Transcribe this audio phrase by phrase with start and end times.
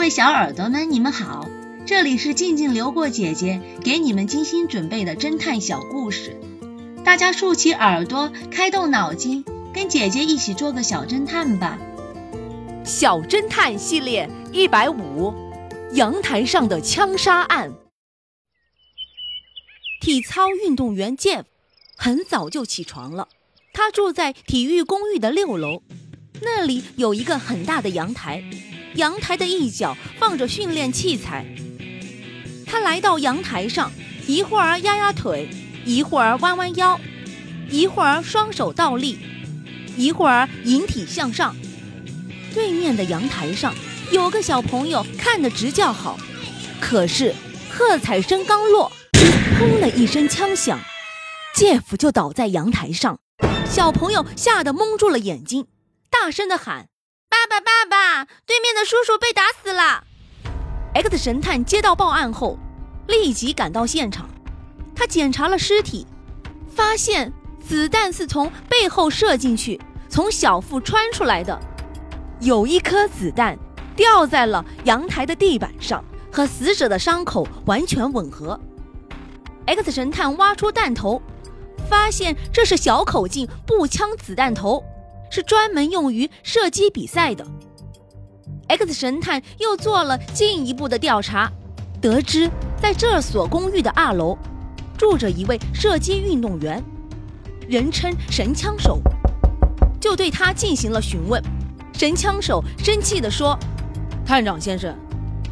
[0.00, 1.46] 各位小耳朵们，你们好，
[1.84, 6.40] 这里是静静流过姐姐给你们精心准备的侦探小故事，
[7.04, 9.44] 大家竖起耳朵，开动脑筋，
[9.74, 11.78] 跟姐姐一起做个小侦探吧。
[12.82, 15.34] 小侦探系列一百五，
[15.92, 17.70] 阳台上的枪杀案。
[20.00, 21.44] 体操运动员 Jeff
[21.94, 23.28] 很早就起床了，
[23.74, 25.82] 他住在体育公寓的六楼，
[26.40, 28.42] 那里有一个很大的阳台。
[28.94, 31.46] 阳台的一角放着训练器材。
[32.66, 33.90] 他来到阳台上，
[34.26, 35.48] 一会儿压压腿，
[35.84, 37.00] 一会儿弯弯腰，
[37.68, 39.18] 一会儿双手倒立，
[39.96, 41.56] 一会儿引体向上。
[42.54, 43.74] 对面的阳台上
[44.10, 46.18] 有个小朋友看得直叫好，
[46.80, 47.34] 可是
[47.68, 48.90] 喝彩声刚落，
[49.58, 50.78] 砰的一声枪响
[51.56, 53.18] ，Jeff 就倒在阳台上。
[53.64, 55.66] 小朋友吓得蒙住了眼睛，
[56.10, 56.89] 大声的喊。
[57.50, 60.04] 爸爸，爸，对面的叔叔被打死了。
[60.94, 62.56] X 神探接到报案后，
[63.08, 64.30] 立即赶到现场。
[64.94, 66.06] 他检查了尸体，
[66.72, 71.58] 发现子弹是从背后射进去，从小腹穿出来的。
[72.38, 73.58] 有一颗子弹
[73.96, 78.58] 掉在了阳台的地板上，和死者的伤口完全吻合。
[79.66, 81.20] X 神探挖出弹头，
[81.88, 84.84] 发现这是小口径步枪子弹头。
[85.30, 87.46] 是专门用于射击比赛的。
[88.68, 91.50] X 神探又做了进一步的调查，
[92.00, 92.50] 得知
[92.80, 94.36] 在这所公寓的二楼
[94.98, 96.82] 住着一位射击运动员，
[97.68, 99.00] 人称“神枪手”，
[100.00, 101.42] 就对他进行了询问。
[101.92, 103.58] 神枪手生气地说
[104.24, 104.96] ：“探长先生，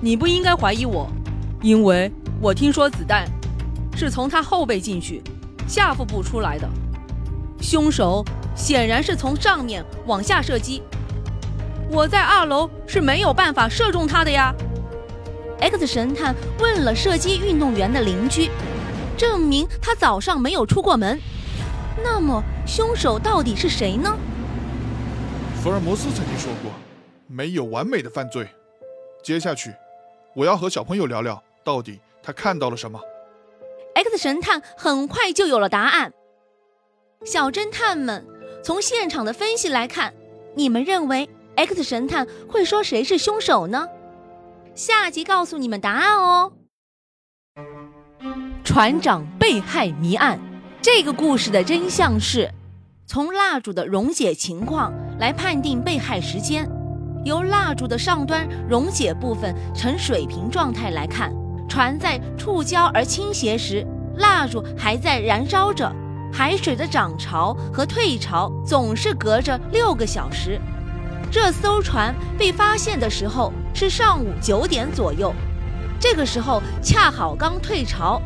[0.00, 1.10] 你不应该怀疑我，
[1.60, 3.26] 因为我听说子弹
[3.96, 5.22] 是从他后背进去，
[5.66, 6.68] 下腹部出来的，
[7.60, 8.24] 凶手。”
[8.58, 10.82] 显然是从上面往下射击，
[11.92, 14.52] 我在二楼是没有办法射中他的呀。
[15.60, 18.50] X 神探问了射击运动员的邻居，
[19.16, 21.20] 证明他早上没有出过门。
[22.02, 24.18] 那么凶手到底是谁呢？
[25.62, 26.72] 福尔摩斯曾经说过，
[27.28, 28.48] 没有完美的犯罪。
[29.22, 29.72] 接下去，
[30.34, 33.00] 我要和小朋友聊聊，到底他看到了什么。
[33.94, 36.12] X 神探很快就有了答案。
[37.24, 38.24] 小侦探们。
[38.62, 40.12] 从现场的分析来看，
[40.54, 43.88] 你们认为 X 神探会说谁是凶手呢？
[44.74, 46.52] 下集告诉你们答案哦。
[48.64, 50.38] 船长被害谜案，
[50.82, 52.50] 这个故事的真相是：
[53.06, 56.68] 从蜡烛的溶解情况来判定被害时间。
[57.24, 61.32] 由蜡烛的上端溶解部分呈水平状态来看，
[61.68, 63.86] 船在触礁而倾斜时，
[64.16, 65.90] 蜡烛还在燃烧着。
[66.38, 70.56] 海水的涨潮和退潮总是隔着六个小时。
[71.32, 75.34] 这艘船被发现的时候是上午九点左右，
[75.98, 78.22] 这个时候恰好刚退潮，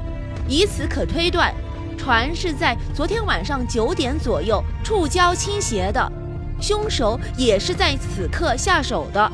[0.46, 1.54] 以此可推断，
[1.96, 6.12] 船是在昨天晚上九点左右触礁倾斜的，
[6.60, 9.32] 凶手也是在此刻下手的。